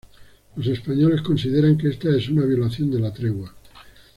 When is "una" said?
2.27-2.43